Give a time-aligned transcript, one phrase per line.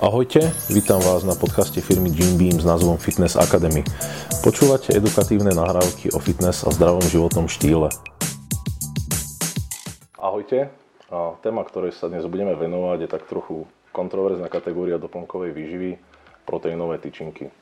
[0.00, 0.40] Ahojte,
[0.72, 3.84] vítam vás na podcaste firmy Jim Beam s názvom Fitness Academy.
[4.40, 7.92] Počúvate edukatívne nahrávky o fitness a zdravom životnom štýle.
[10.16, 10.72] Ahojte,
[11.12, 15.90] a téma, ktorej sa dnes budeme venovať, je tak trochu kontroverzná kategória doplnkovej výživy,
[16.48, 17.52] proteínové tyčinky.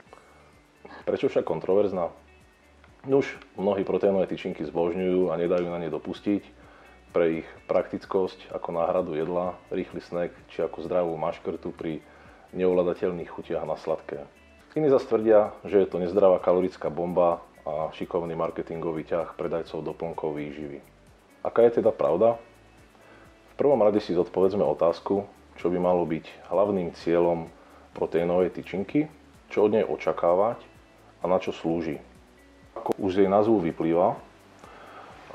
[1.11, 2.15] Prečo však kontroverzná?
[3.11, 3.27] Nuž,
[3.59, 6.47] mnohí proteínové tyčinky zbožňujú a nedajú na ne dopustiť
[7.11, 11.99] pre ich praktickosť ako náhradu jedla, rýchly snack či ako zdravú maškrtu pri
[12.55, 14.27] neovladateľných chutiach na sladké.
[14.79, 20.39] Iní zase tvrdia, že je to nezdravá kalorická bomba a šikovný marketingový ťah predajcov doplnkov
[20.39, 20.79] výživy.
[21.43, 22.39] Aká je teda pravda?
[23.51, 25.27] V prvom rade si zodpovedzme otázku,
[25.59, 27.51] čo by malo byť hlavným cieľom
[27.93, 29.11] proteínovej tyčinky,
[29.51, 30.63] čo od nej očakávať
[31.21, 31.99] a na čo slúži.
[32.79, 34.17] Ako už z jej názvu vyplýva,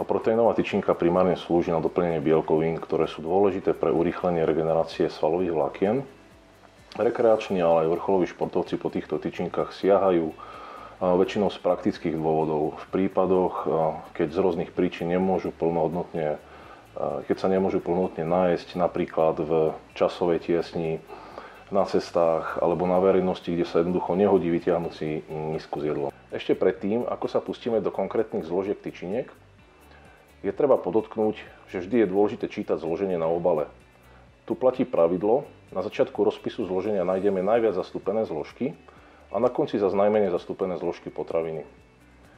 [0.03, 5.95] proteínová tyčinka primárne slúži na doplnenie bielkovín, ktoré sú dôležité pre urýchlenie regenerácie svalových vlákien
[6.95, 10.31] Rekreační, ale aj vrcholoví športovci po týchto tyčinkách siahajú
[11.03, 12.79] väčšinou z praktických dôvodov.
[12.79, 13.67] V prípadoch,
[14.15, 16.39] keď z rôznych príčin nemôžu plnohodnotne,
[17.27, 19.51] keď sa nemôžu plnohodnotne nájsť napríklad v
[19.91, 21.03] časovej tiesni,
[21.73, 26.13] na cestách alebo na verejnosti, kde sa jednoducho nehodí vytiahnuť si misku s jedlom.
[26.29, 29.25] Ešte predtým, ako sa pustíme do konkrétnych zložiek tyčiniek,
[30.45, 31.41] je treba podotknúť,
[31.73, 33.65] že vždy je dôležité čítať zloženie na obale.
[34.45, 38.77] Tu platí pravidlo, na začiatku rozpisu zloženia nájdeme najviac zastúpené zložky
[39.33, 41.65] a na konci zase najmenej zastúpené zložky potraviny.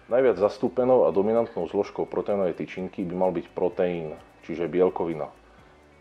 [0.07, 4.15] Najviac zastúpenou a dominantnou zložkou proteínovej tyčinky by mal byť proteín,
[4.47, 5.27] čiže bielkovina.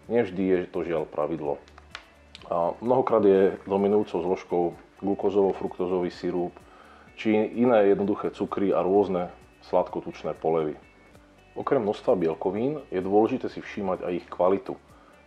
[0.07, 1.59] Nevždy je to žiaľ pravidlo.
[2.47, 4.65] A mnohokrát je dominujúcou zložkou
[5.03, 6.55] glukozovo-fruktozový sirup,
[7.19, 9.35] či iné jednoduché cukry a rôzne
[9.67, 10.79] sladkotučné polevy.
[11.59, 14.79] Okrem množstva bielkovín je dôležité si všímať aj ich kvalitu.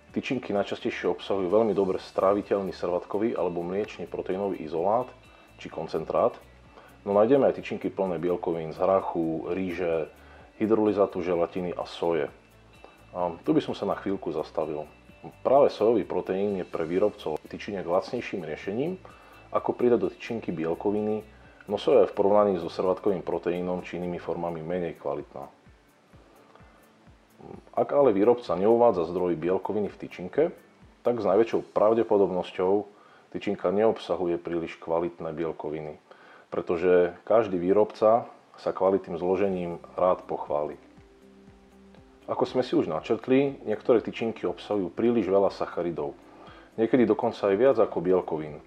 [0.10, 5.06] Tyčinky najčastejšie obsahujú veľmi dobre stráviteľný srvatkový alebo mliečný proteínový izolát
[5.62, 6.34] či koncentrát,
[7.06, 10.10] no nájdeme aj tyčinky plné bielkovín z hrachu, ríže,
[10.58, 12.26] hydrolyzátu želatiny a soje.
[13.14, 14.90] A tu by som sa na chvíľku zastavil.
[15.46, 18.98] Práve sojový proteín je pre výrobcov tyčiniek lacnejším riešením,
[19.54, 21.22] ako pridať do tyčinky bielkoviny,
[21.70, 25.59] no soja je v porovnaní so srvatkovým proteínom či inými formami menej kvalitná.
[27.80, 30.44] Ak ale výrobca neuvádza zdroj bielkoviny v tyčinke,
[31.00, 32.84] tak s najväčšou pravdepodobnosťou
[33.32, 35.96] tyčinka neobsahuje príliš kvalitné bielkoviny,
[36.52, 38.28] pretože každý výrobca
[38.60, 40.76] sa kvalitným zložením rád pochváli.
[42.28, 46.14] Ako sme si už načrtli, niektoré tyčinky obsahujú príliš veľa sacharidov,
[46.76, 48.60] niekedy dokonca aj viac ako bielkovín.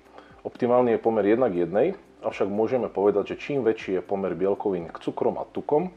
[0.42, 4.90] Optimálny je pomer 1 k 1, avšak môžeme povedať, že čím väčší je pomer bielkovín
[4.90, 5.92] k cukrom a tukom,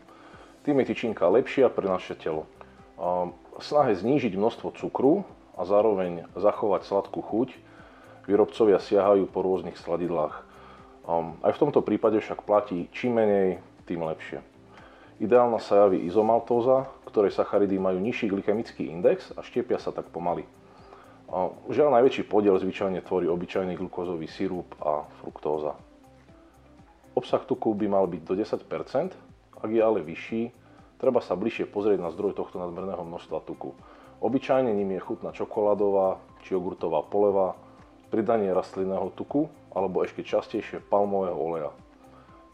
[0.61, 2.45] tým je tyčinka lepšia pre naše telo
[3.59, 7.49] snahe znížiť množstvo cukru a zároveň zachovať sladkú chuť,
[8.27, 10.43] výrobcovia siahajú po rôznych sladidlách.
[11.45, 14.41] Aj v tomto prípade však platí, čím menej, tým lepšie.
[15.21, 20.43] Ideálna sa javí izomaltóza, ktorej sacharidy majú nižší glykemický index a štiepia sa tak pomaly.
[21.71, 25.79] Žiaľ, najväčší podiel zvyčajne tvorí obyčajný glukózový sirup a fruktóza.
[27.15, 29.15] Obsah tuku by mal byť do 10%,
[29.61, 30.51] ak je ale vyšší,
[30.95, 33.75] Treba sa bližšie pozrieť na zdroj tohto nadmerného množstva tuku.
[34.23, 37.59] Obyčajne ním je chutná čokoládová či jogurtová poleva,
[38.07, 41.71] pridanie rastlinného tuku alebo ešte častejšie palmového oleja.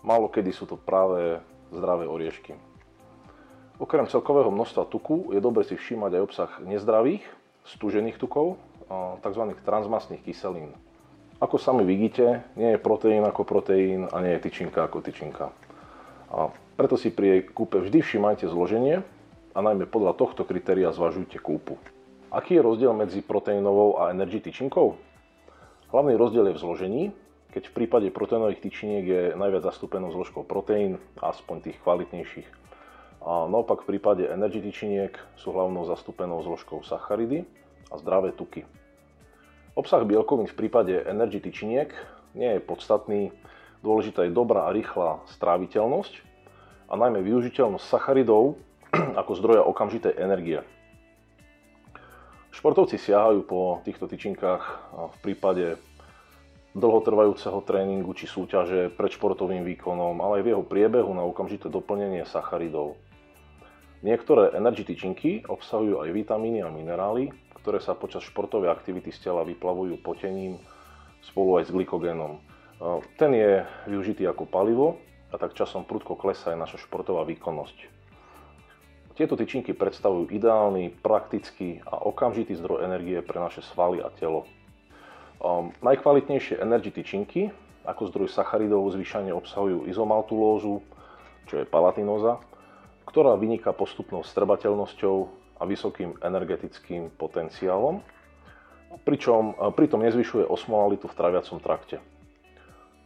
[0.02, 1.38] Málo kedy sú to práve
[1.70, 2.58] zdravé oriešky.
[3.78, 7.26] Okrem celkového množstva tuku je dobre si všímať aj obsah nezdravých,
[7.66, 8.58] stúžených tukov,
[9.22, 9.44] tzv.
[9.62, 10.74] transmastných kyselín.
[11.42, 15.50] Ako sami vidíte, nie je proteín ako proteín a nie je tyčinka ako tyčinka.
[16.30, 19.06] A preto si pri jej kúpe vždy všimajte zloženie
[19.54, 21.78] a najmä podľa tohto kritéria zvažujte kúpu.
[22.34, 24.98] Aký je rozdiel medzi proteínovou a energy tyčinkou?
[25.94, 27.04] Hlavný rozdiel je v zložení,
[27.54, 32.50] keď v prípade proteínových tyčiniek je najviac zastúpenou zložkou proteín, aspoň tých kvalitnejších.
[33.30, 37.46] A naopak v prípade energy tyčiniek sú hlavnou zastúpenou zložkou sacharidy
[37.94, 38.66] a zdravé tuky.
[39.78, 41.94] Obsah bielkovín v prípade energy tyčiniek
[42.34, 43.30] nie je podstatný,
[43.86, 46.31] dôležitá je dobrá a rýchla stráviteľnosť
[46.92, 48.60] a najmä využiteľnosť sacharidov
[49.24, 50.60] ako zdroja okamžitej energie.
[52.52, 55.80] Športovci siahajú po týchto tyčinkách v prípade
[56.76, 62.28] dlhotrvajúceho tréningu či súťaže pred športovým výkonom, ale aj v jeho priebehu na okamžité doplnenie
[62.28, 63.00] sacharidov.
[64.04, 67.32] Niektoré energy tyčinky obsahujú aj vitamíny a minerály,
[67.64, 70.60] ktoré sa počas športovej aktivity z tela vyplavujú potením
[71.24, 72.42] spolu aj s glykogénom.
[73.16, 75.00] Ten je využitý ako palivo
[75.32, 78.04] a tak časom prudko klesá aj naša športová výkonnosť.
[79.16, 84.48] Tieto tyčinky predstavujú ideálny, praktický a okamžitý zdroj energie pre naše svaly a telo.
[85.42, 87.52] Um, najkvalitnejšie energy tyčinky
[87.82, 90.86] ako zdroj sacharidov zvyšane obsahujú izomaltulózu,
[91.50, 92.38] čo je palatinóza,
[93.10, 95.18] ktorá vyniká postupnou strbateľnosťou
[95.58, 98.06] a vysokým energetickým potenciálom,
[99.02, 101.98] pričom pritom nezvyšuje osmolalitu v traviacom trakte.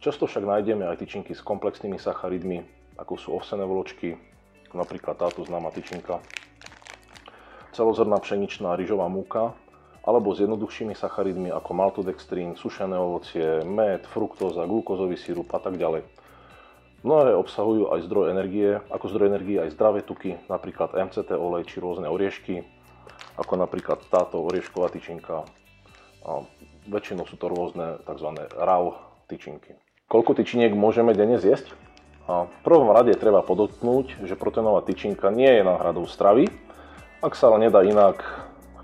[0.06, 2.62] Často však nájdeme aj tyčinky s komplexnými sacharidmi,
[2.94, 4.14] ako sú ovsené vločky,
[4.70, 6.22] napríklad táto známa tyčinka,
[7.74, 9.58] celozrná pšeničná rýžová múka,
[10.06, 16.06] alebo s jednoduchšími sacharidmi ako maltodextrín, sušené ovocie, med, fruktóza, glukózový sirup a tak ďalej.
[17.02, 21.82] Mnohé obsahujú aj zdroj energie, ako zdroj energie aj zdravé tuky, napríklad MCT olej či
[21.82, 22.62] rôzne oriešky,
[23.42, 25.42] ako napríklad táto oriešková tyčinka.
[26.22, 26.46] A
[26.86, 28.30] väčšinou sú to rôzne tzv.
[28.54, 28.94] RAW
[29.26, 29.74] tyčinky.
[30.06, 31.74] Koľko tyčiniek môžeme denne zjesť?
[32.30, 36.46] A v prvom rade treba podotknúť, že proteínová tyčinka nie je náhradou stravy.
[37.18, 38.22] Ak sa ale nedá inak,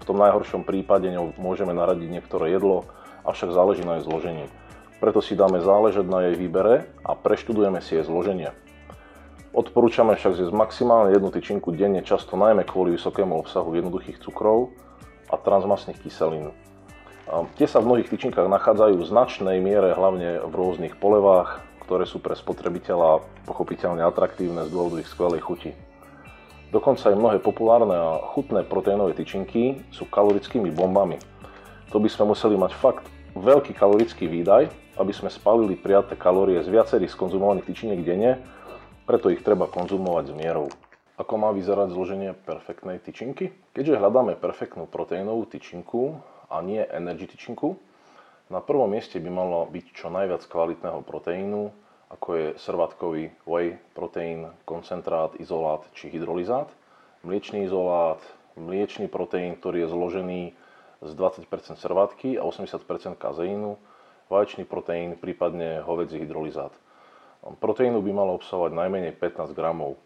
[0.03, 2.91] v tom najhoršom prípade ňou môžeme naradiť niektoré jedlo,
[3.23, 4.51] avšak záleží na jej zložení.
[4.99, 8.51] Preto si dáme záležať na jej výbere a preštudujeme si jej zloženie.
[9.55, 14.75] Odporúčame však zjesť maximálne jednu tyčinku denne, často najmä kvôli vysokému obsahu jednoduchých cukrov
[15.31, 16.51] a transmasných kyselín.
[17.56, 22.20] Tie sa v mnohých tyčinkách nachádzajú v značnej miere hlavne v rôznych polevách, ktoré sú
[22.20, 25.73] pre spotrebiteľa pochopiteľne atraktívne z dôvodu ich skvelej chuti.
[26.69, 31.17] Dokonca aj mnohé populárne a chutné proteínové tyčinky sú kalorickými bombami.
[31.93, 34.69] To by sme museli mať fakt veľký kalorický výdaj,
[35.00, 38.44] aby sme spalili prijaté kalórie z viacerých skonzumovaných tyčiniek denne,
[39.08, 40.69] preto ich treba konzumovať s mierou.
[41.17, 43.52] Ako má vyzerať zloženie perfektnej tyčinky?
[43.73, 46.20] Keďže hľadáme perfektnú proteínovú tyčinku
[46.52, 47.81] a nie energy tyčinku,
[48.52, 51.72] na prvom mieste by malo byť čo najviac kvalitného proteínu,
[52.12, 56.69] ako je srvatkový whey proteín, koncentrát, izolát či hydrolizát,
[57.25, 58.20] mliečný izolát,
[58.60, 60.40] mliečný proteín, ktorý je zložený
[61.00, 61.49] z 20%
[61.81, 63.81] srvatky a 80% kazeínu,
[64.28, 66.76] vaječný proteín, prípadne hovedzí hydrolizát.
[67.43, 69.96] Proteínu by malo obsahovať najmenej 15 gramov.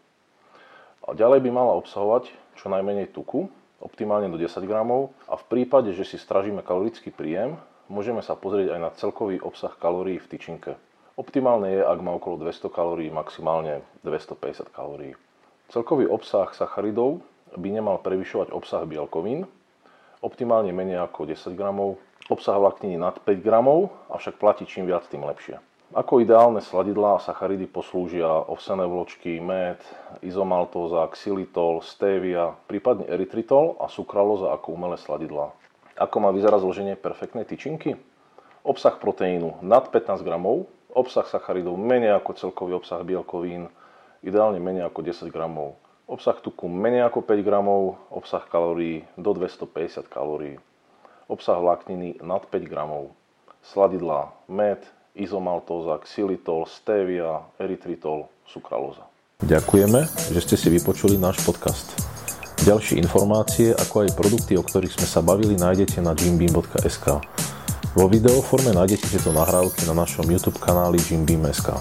[1.03, 3.51] A ďalej by mala obsahovať čo najmenej tuku,
[3.87, 7.55] optimálne do 10 gramov a v prípade, že si stražíme kalorický príjem,
[7.87, 10.75] môžeme sa pozrieť aj na celkový obsah kalórií v tyčinke.
[11.15, 15.15] Optimálne je, ak má okolo 200 kalórií, maximálne 250 kalórií.
[15.71, 17.23] Celkový obsah sacharidov
[17.55, 19.47] by nemal prevyšovať obsah bielkovín,
[20.21, 21.97] optimálne menej ako 10 gramov,
[22.27, 25.57] obsah vlákniny nad 5 gramov, avšak platí čím viac, tým lepšie.
[25.95, 29.79] Ako ideálne sladidlá a sacharidy poslúžia ovsené vločky, med,
[30.19, 35.55] izomaltóza, xylitol, stevia, prípadne erytritol a sukralóza ako umelé sladidlá.
[35.95, 37.95] Ako má vyzerať zloženie perfektnej tyčinky?
[38.67, 43.71] Obsah proteínu nad 15 gramov, obsah sacharidov menej ako celkový obsah bielkovín,
[44.19, 45.79] ideálne menej ako 10 gramov.
[46.03, 50.59] Obsah tuku menej ako 5 gramov, obsah kalórií do 250 kalórií.
[51.31, 53.15] Obsah vlákniny nad 5 gramov.
[53.63, 54.83] Sladidlá, med,
[55.17, 59.05] izomaltóza, xylitol, stevia, erytritol, sukralóza.
[59.41, 61.93] Ďakujeme, že ste si vypočuli náš podcast.
[62.65, 67.21] Ďalšie informácie, ako aj produkty, o ktorých sme sa bavili, nájdete na jimbeam.sk.
[67.97, 71.73] Vo videoforme nájdete tieto nahrávky na našom YouTube kanáli Jim Beam.sk.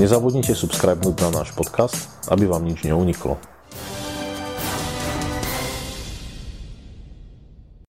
[0.00, 3.36] Nezabudnite subscribenúť na náš podcast, aby vám nič neuniklo.